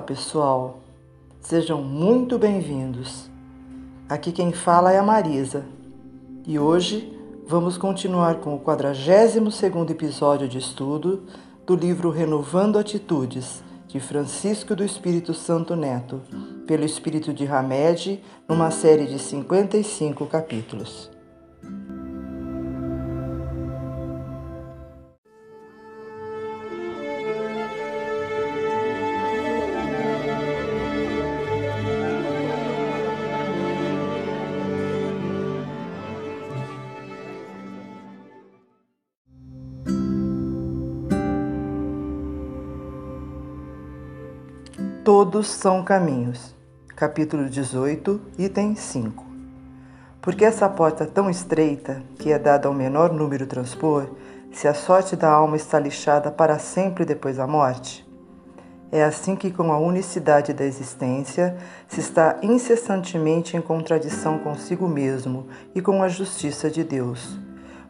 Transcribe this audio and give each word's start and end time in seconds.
pessoal, 0.00 0.80
sejam 1.40 1.80
muito 1.80 2.36
bem-vindos. 2.36 3.30
Aqui 4.08 4.32
quem 4.32 4.50
fala 4.52 4.92
é 4.92 4.98
a 4.98 5.02
Marisa 5.02 5.64
e 6.44 6.58
hoje 6.58 7.16
vamos 7.46 7.78
continuar 7.78 8.40
com 8.40 8.56
o 8.56 8.58
42 8.58 9.62
episódio 9.88 10.48
de 10.48 10.58
estudo 10.58 11.22
do 11.64 11.76
livro 11.76 12.10
Renovando 12.10 12.80
Atitudes 12.80 13.62
de 13.86 14.00
Francisco 14.00 14.74
do 14.74 14.82
Espírito 14.82 15.32
Santo 15.32 15.76
Neto, 15.76 16.20
pelo 16.66 16.84
Espírito 16.84 17.32
de 17.32 17.46
Hamed, 17.46 18.20
numa 18.48 18.72
série 18.72 19.06
de 19.06 19.20
55 19.20 20.26
capítulos. 20.26 21.19
Todos 45.02 45.46
são 45.46 45.82
caminhos. 45.82 46.54
Capítulo 46.94 47.48
18, 47.48 48.20
item 48.38 48.76
5. 48.76 49.24
Porque 50.20 50.44
essa 50.44 50.68
porta 50.68 51.06
tão 51.06 51.30
estreita, 51.30 52.02
que 52.18 52.30
é 52.30 52.38
dada 52.38 52.68
ao 52.68 52.74
menor 52.74 53.10
número 53.10 53.46
transpor, 53.46 54.10
se 54.52 54.68
a 54.68 54.74
sorte 54.74 55.16
da 55.16 55.30
alma 55.30 55.56
está 55.56 55.78
lixada 55.78 56.30
para 56.30 56.58
sempre 56.58 57.06
depois 57.06 57.38
da 57.38 57.46
morte? 57.46 58.06
É 58.92 59.02
assim 59.02 59.34
que, 59.34 59.50
com 59.50 59.72
a 59.72 59.78
unicidade 59.78 60.52
da 60.52 60.66
existência, 60.66 61.56
se 61.88 62.00
está 62.00 62.36
incessantemente 62.42 63.56
em 63.56 63.62
contradição 63.62 64.38
consigo 64.38 64.86
mesmo 64.86 65.46
e 65.74 65.80
com 65.80 66.02
a 66.02 66.08
justiça 66.08 66.68
de 66.68 66.84
Deus. 66.84 67.38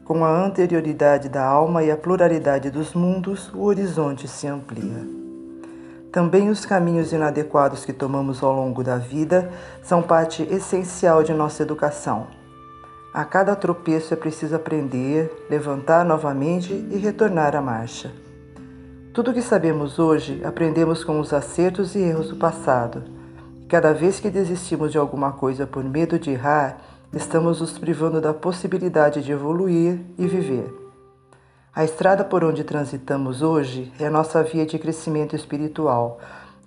Com 0.05 0.25
a 0.25 0.31
anterioridade 0.31 1.29
da 1.29 1.45
alma 1.45 1.83
e 1.83 1.91
a 1.91 1.97
pluralidade 1.97 2.71
dos 2.71 2.95
mundos, 2.95 3.53
o 3.53 3.63
horizonte 3.63 4.29
se 4.29 4.47
amplia. 4.47 5.20
Também 6.13 6.49
os 6.51 6.67
caminhos 6.67 7.13
inadequados 7.13 7.85
que 7.85 7.93
tomamos 7.93 8.43
ao 8.43 8.53
longo 8.53 8.83
da 8.83 8.97
vida 8.97 9.51
são 9.83 10.03
parte 10.03 10.43
essencial 10.43 11.23
de 11.23 11.33
nossa 11.33 11.63
educação. 11.63 12.27
A 13.15 13.25
cada 13.25 13.55
tropeço 13.55 14.13
é 14.13 14.17
preciso 14.17 14.57
aprender, 14.57 15.47
levantar 15.49 16.05
novamente 16.05 16.73
e 16.91 16.97
retornar 16.97 17.55
à 17.55 17.61
marcha. 17.61 18.11
Tudo 19.13 19.31
o 19.31 19.35
que 19.35 19.43
sabemos 19.43 19.99
hoje 19.99 20.41
aprendemos 20.45 21.05
com 21.05 21.21
os 21.21 21.33
acertos 21.33 21.95
e 21.95 22.01
erros 22.01 22.29
do 22.29 22.37
passado. 22.37 23.05
Cada 23.69 23.93
vez 23.93 24.19
que 24.19 24.31
desistimos 24.31 24.91
de 24.91 24.99
alguma 24.99 25.33
coisa 25.33 25.65
por 25.65 25.85
medo 25.85 26.19
de 26.19 26.31
errar, 26.31 26.79
estamos 27.13 27.61
nos 27.61 27.79
privando 27.79 28.21
da 28.21 28.35
possibilidade 28.35 29.23
de 29.23 29.31
evoluir 29.31 30.01
e 30.19 30.27
viver. 30.27 30.80
A 31.73 31.85
estrada 31.85 32.25
por 32.25 32.43
onde 32.43 32.65
transitamos 32.65 33.43
hoje 33.43 33.93
é 34.01 34.11
nossa 34.11 34.43
via 34.43 34.67
de 34.67 34.77
crescimento 34.77 35.37
espiritual 35.37 36.19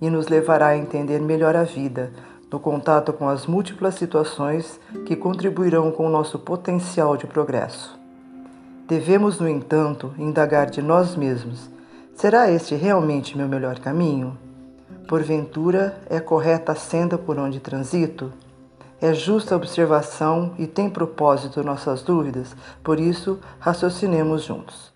e 0.02 0.10
nos 0.10 0.30
levará 0.30 0.68
a 0.68 0.78
entender 0.78 1.20
melhor 1.20 1.58
a 1.58 1.64
vida, 1.64 2.10
no 2.50 2.58
contato 2.58 3.12
com 3.12 3.28
as 3.28 3.46
múltiplas 3.46 3.96
situações 3.96 4.80
que 5.06 5.18
contribuirão 5.18 5.92
com 5.92 6.08
o 6.08 6.10
nosso 6.10 6.40
potencial 6.40 7.18
de 7.18 7.28
progresso. 7.28 8.00
Devemos, 8.88 9.42
no 9.42 9.50
entanto, 9.50 10.14
indagar 10.18 10.70
de 10.70 10.82
nós 10.82 11.18
mesmos: 11.18 11.70
será 12.16 12.50
este 12.50 12.74
realmente 12.74 13.38
meu 13.38 13.50
melhor 13.50 13.80
caminho? 13.80 14.38
Porventura 15.06 15.98
é 16.10 16.22
correta 16.22 16.72
a 16.72 16.76
senda 16.76 17.18
por 17.18 17.38
onde 17.38 17.60
transito? 17.60 18.32
É 19.02 19.14
justa 19.14 19.54
a 19.54 19.58
observação 19.58 20.54
e 20.58 20.66
tem 20.66 20.90
propósito 20.90 21.62
nossas 21.62 22.04
dúvidas, 22.04 22.56
por 22.82 23.02
isso 23.02 23.38
raciocinemos 23.60 24.44
juntos. 24.44 24.93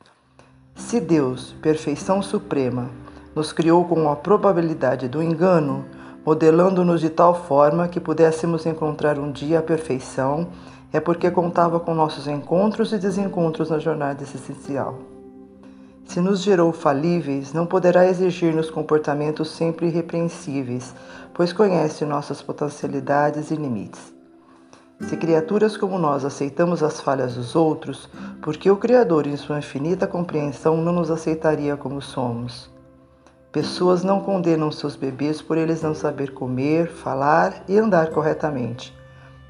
Se 0.78 1.02
Deus, 1.02 1.54
perfeição 1.62 2.22
suprema, 2.22 2.90
nos 3.36 3.52
criou 3.52 3.84
com 3.84 4.10
a 4.10 4.16
probabilidade 4.16 5.10
do 5.10 5.22
engano, 5.22 5.84
modelando-nos 6.26 7.02
de 7.02 7.10
tal 7.10 7.34
forma 7.46 7.88
que 7.88 8.00
pudéssemos 8.00 8.66
encontrar 8.66 9.20
um 9.20 9.32
dia 9.32 9.60
a 9.60 9.62
perfeição, 9.62 10.48
é 10.94 11.00
porque 11.00 11.30
contava 11.30 11.80
com 11.80 11.94
nossos 11.94 12.28
encontros 12.28 12.94
e 12.94 12.98
desencontros 12.98 13.70
na 13.70 13.80
jornada 13.80 14.24
existencial. 14.24 15.00
Se 16.06 16.22
nos 16.22 16.42
gerou 16.42 16.72
falíveis, 16.72 17.52
não 17.52 17.66
poderá 17.66 18.08
exigir-nos 18.08 18.70
comportamentos 18.70 19.50
sempre 19.50 19.88
irrepreensíveis, 19.88 20.96
pois 21.34 21.52
conhece 21.52 22.06
nossas 22.06 22.42
potencialidades 22.42 23.52
e 23.52 23.56
limites. 23.56 24.17
Se 25.02 25.16
criaturas 25.16 25.78
como 25.78 26.00
nós 26.00 26.26
aceitamos 26.26 26.82
as 26.82 27.00
falhas 27.00 27.36
dos 27.36 27.56
outros, 27.56 28.10
por 28.42 28.58
que 28.58 28.70
o 28.70 28.78
Criador, 28.78 29.28
em 29.28 29.38
sua 29.38 29.60
infinita 29.60 30.08
compreensão, 30.08 30.78
não 30.78 30.92
nos 30.92 31.12
aceitaria 31.12 31.78
como 31.78 32.02
somos? 32.02 32.70
Pessoas 33.52 34.04
não 34.04 34.20
condenam 34.20 34.72
seus 34.72 34.96
bebês 34.96 35.42
por 35.42 35.58
eles 35.58 35.84
não 35.84 35.94
saber 35.94 36.34
comer, 36.34 36.88
falar 36.88 37.64
e 37.68 37.78
andar 37.78 38.10
corretamente. 38.10 38.96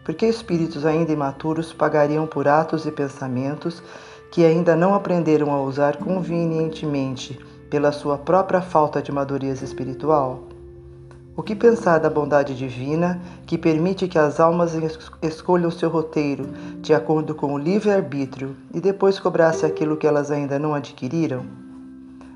Porque 0.03 0.25
espíritos 0.25 0.85
ainda 0.85 1.11
imaturos 1.11 1.73
pagariam 1.73 2.27
por 2.27 2.47
atos 2.47 2.85
e 2.85 2.91
pensamentos 2.91 3.81
que 4.31 4.45
ainda 4.45 4.75
não 4.75 4.93
aprenderam 4.93 5.51
a 5.51 5.61
usar 5.61 5.97
convenientemente 5.97 7.39
pela 7.69 7.91
sua 7.91 8.17
própria 8.17 8.61
falta 8.61 9.01
de 9.01 9.11
madureza 9.11 9.63
espiritual? 9.63 10.43
O 11.37 11.43
que 11.43 11.55
pensar 11.55 11.99
da 11.99 12.09
bondade 12.09 12.55
divina 12.55 13.21
que 13.45 13.59
permite 13.59 14.07
que 14.07 14.17
as 14.17 14.39
almas 14.39 14.73
escolham 15.21 15.69
seu 15.69 15.87
roteiro 15.87 16.49
de 16.81 16.95
acordo 16.95 17.35
com 17.35 17.53
o 17.53 17.59
livre-arbítrio 17.59 18.55
e 18.73 18.81
depois 18.81 19.19
cobrasse 19.19 19.63
aquilo 19.63 19.97
que 19.97 20.07
elas 20.07 20.31
ainda 20.31 20.57
não 20.57 20.73
adquiriram? 20.73 21.45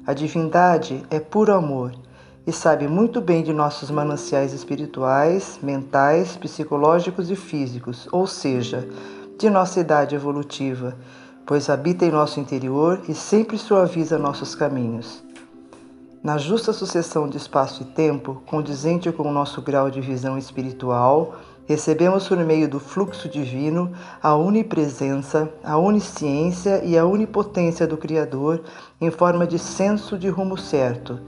A 0.05 0.13
divindade 0.13 1.03
é 1.09 1.19
puro 1.19 1.51
amor 1.51 1.93
e 2.45 2.51
sabe 2.51 2.87
muito 2.87 3.19
bem 3.19 3.41
de 3.41 3.51
nossos 3.51 3.89
mananciais 3.89 4.53
espirituais, 4.53 5.57
mentais, 5.63 6.37
psicológicos 6.37 7.31
e 7.31 7.35
físicos, 7.35 8.07
ou 8.11 8.27
seja, 8.27 8.87
de 9.35 9.49
nossa 9.49 9.79
idade 9.79 10.13
evolutiva, 10.13 10.95
pois 11.43 11.71
habita 11.71 12.05
em 12.05 12.11
nosso 12.11 12.39
interior 12.39 13.01
e 13.09 13.15
sempre 13.15 13.57
suaviza 13.57 14.19
nossos 14.19 14.53
caminhos. 14.53 15.23
Na 16.23 16.37
justa 16.37 16.71
sucessão 16.71 17.27
de 17.27 17.37
espaço 17.37 17.81
e 17.81 17.85
tempo, 17.85 18.43
condizente 18.45 19.11
com 19.11 19.23
o 19.23 19.31
nosso 19.31 19.59
grau 19.59 19.89
de 19.89 19.99
visão 19.99 20.37
espiritual, 20.37 21.35
recebemos 21.65 22.27
por 22.27 22.37
meio 22.37 22.69
do 22.69 22.79
fluxo 22.79 23.27
divino 23.27 23.91
a 24.21 24.35
onipresença, 24.35 25.51
a 25.63 25.79
onisciência 25.79 26.83
e 26.85 26.95
a 26.95 27.07
onipotência 27.07 27.87
do 27.87 27.97
Criador 27.97 28.61
em 28.99 29.09
forma 29.09 29.47
de 29.47 29.57
senso 29.57 30.15
de 30.15 30.29
rumo 30.29 30.59
certo, 30.59 31.19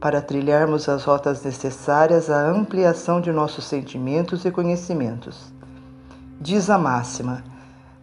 para 0.00 0.20
trilharmos 0.20 0.88
as 0.88 1.04
rotas 1.04 1.44
necessárias 1.44 2.28
à 2.28 2.50
ampliação 2.50 3.20
de 3.20 3.30
nossos 3.30 3.66
sentimentos 3.66 4.44
e 4.44 4.50
conhecimentos. 4.50 5.52
Diz 6.40 6.68
a 6.68 6.76
máxima: 6.76 7.44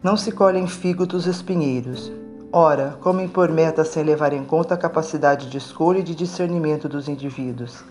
Não 0.01 0.15
se 0.15 0.31
colhem 0.31 0.65
figos 0.65 1.07
dos 1.07 1.27
espinheiros, 1.27 2.09
Ora, 2.51 2.97
como 3.01 3.19
impor 3.19 3.49
metas 3.49 3.89
sem 3.89 4.03
levar 4.03 4.31
em 4.31 4.43
conta 4.45 4.73
a 4.73 4.77
capacidade 4.77 5.49
de 5.49 5.57
escolha 5.57 5.99
e 5.99 6.03
de 6.03 6.15
discernimento 6.15 6.87
dos 6.87 7.09
indivíduos? 7.09 7.83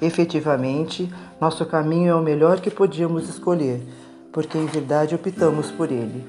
Efetivamente, 0.00 1.12
nosso 1.38 1.66
caminho 1.66 2.10
é 2.10 2.14
o 2.14 2.22
melhor 2.22 2.60
que 2.60 2.70
podíamos 2.70 3.28
escolher, 3.28 3.86
porque 4.32 4.56
em 4.56 4.64
verdade 4.64 5.14
optamos 5.14 5.70
por 5.70 5.92
ele. 5.92 6.26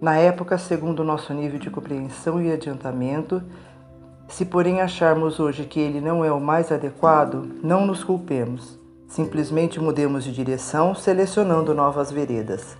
Na 0.00 0.16
época, 0.16 0.58
segundo 0.58 1.04
nosso 1.04 1.32
nível 1.32 1.60
de 1.60 1.70
compreensão 1.70 2.42
e 2.42 2.50
adiantamento, 2.50 3.40
se 4.26 4.44
porém 4.44 4.80
acharmos 4.80 5.38
hoje 5.38 5.64
que 5.64 5.78
ele 5.78 6.00
não 6.00 6.24
é 6.24 6.32
o 6.32 6.40
mais 6.40 6.72
adequado, 6.72 7.48
não 7.62 7.86
nos 7.86 8.02
culpemos. 8.02 8.76
Simplesmente 9.06 9.78
mudemos 9.78 10.24
de 10.24 10.32
direção, 10.32 10.92
selecionando 10.92 11.72
novas 11.72 12.10
veredas. 12.10 12.76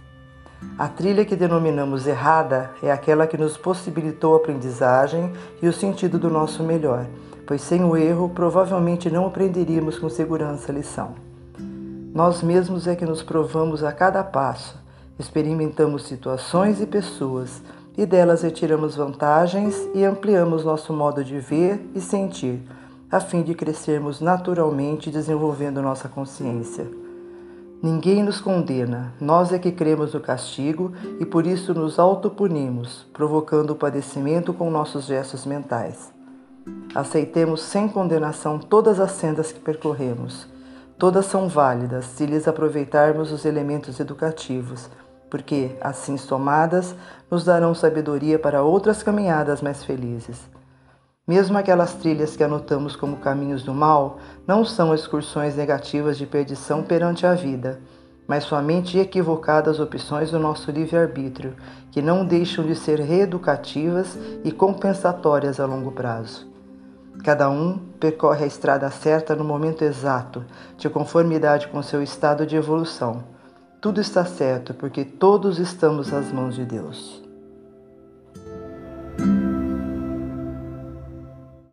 A 0.79 0.88
trilha 0.88 1.25
que 1.25 1.37
denominamos 1.37 2.06
errada 2.06 2.70
é 2.82 2.91
aquela 2.91 3.26
que 3.26 3.37
nos 3.37 3.56
possibilitou 3.56 4.35
a 4.35 4.37
aprendizagem 4.38 5.32
e 5.62 5.69
o 5.69 5.73
sentido 5.73 6.19
do 6.19 6.31
nosso 6.31 6.62
melhor, 6.62 7.06
pois 7.47 7.62
sem 7.62 7.85
o 7.85 7.97
erro 7.97 8.29
provavelmente 8.29 9.11
não 9.11 9.26
aprenderíamos 9.26 9.99
com 9.99 10.08
segurança 10.08 10.73
a 10.73 10.75
lição. 10.75 11.14
Nós 12.14 12.43
mesmos 12.43 12.87
é 12.87 12.97
que 12.97 13.05
nos 13.05 13.23
provamos 13.23 13.85
a 13.85 13.93
cada 13.93 14.25
passo, 14.25 14.79
experimentamos 15.19 16.06
situações 16.06 16.81
e 16.81 16.87
pessoas 16.87 17.62
e 17.97 18.05
delas 18.05 18.43
retiramos 18.43 18.97
vantagens 18.97 19.88
e 19.94 20.05
ampliamos 20.05 20.64
nosso 20.64 20.93
modo 20.93 21.25
de 21.25 21.38
ver 21.38 21.81
e 21.94 22.00
sentir, 22.00 22.61
a 23.11 23.20
fim 23.20 23.43
de 23.43 23.55
crescermos 23.55 24.20
naturalmente 24.20 25.11
desenvolvendo 25.11 25.81
nossa 25.81 26.09
consciência. 26.09 27.06
Ninguém 27.82 28.23
nos 28.23 28.40
condena, 28.40 29.12
nós 29.20 29.52
é 29.52 29.58
que 29.58 29.70
cremos 29.70 30.14
no 30.14 30.20
castigo 30.20 30.93
e 31.20 31.26
por 31.26 31.46
isso 31.46 31.75
nos 31.75 31.99
autopunimos, 31.99 33.06
provocando 33.12 33.70
o 33.70 33.76
padecimento 33.76 34.52
com 34.52 34.70
nossos 34.70 35.05
gestos 35.05 35.44
mentais. 35.44 36.12
Aceitemos 36.94 37.62
sem 37.62 37.88
condenação 37.88 38.58
todas 38.58 38.99
as 38.99 39.12
sendas 39.12 39.52
que 39.52 39.61
percorremos, 39.61 40.49
Todas 40.99 41.26
são 41.26 41.46
válidas 41.46 42.06
se 42.06 42.25
lhes 42.25 42.49
aproveitarmos 42.49 43.31
os 43.31 43.44
elementos 43.44 44.00
educativos, 44.00 44.88
porque, 45.28 45.76
assim 45.78 46.17
somadas, 46.17 46.94
nos 47.31 47.44
darão 47.44 47.75
sabedoria 47.75 48.38
para 48.38 48.62
outras 48.62 49.02
caminhadas 49.02 49.61
mais 49.61 49.84
felizes. 49.84 50.40
Mesmo 51.26 51.58
aquelas 51.58 51.94
trilhas 51.94 52.37
que 52.37 52.44
anotamos 52.44 52.94
como 52.94 53.17
caminhos 53.17 53.64
do 53.64 53.75
mal 53.75 54.19
não 54.46 54.64
são 54.64 54.94
excursões 54.94 55.56
negativas 55.56 56.17
de 56.17 56.25
perdição 56.25 56.84
perante 56.84 57.26
a 57.26 57.34
vida, 57.34 57.81
mas 58.28 58.44
somente 58.44 58.96
equivocadas 58.96 59.81
opções 59.81 60.31
do 60.31 60.38
nosso 60.38 60.70
livre-arbítrio, 60.70 61.56
que 61.90 62.00
não 62.00 62.25
deixam 62.25 62.64
de 62.64 62.76
ser 62.76 63.00
reeducativas 63.00 64.17
e 64.44 64.52
compensatórias 64.52 65.58
a 65.58 65.67
longo 65.67 65.90
prazo. 65.90 66.46
Cada 67.25 67.50
um 67.50 67.76
percorre 67.99 68.44
a 68.44 68.46
estrada 68.46 68.88
certa 68.88 69.34
no 69.34 69.43
momento 69.43 69.82
exato, 69.82 70.44
de 70.78 70.88
conformidade 70.88 71.67
com 71.67 71.82
seu 71.82 72.05
estado 72.05 72.46
de 72.46 72.55
evolução. 72.55 73.25
Tudo 73.81 74.00
está 74.00 74.25
certo 74.25 74.75
porque 74.75 75.05
todos 75.05 75.58
estamos 75.58 76.12
nas 76.12 76.31
mãos 76.31 76.55
de 76.55 76.64
Deus. 76.64 77.25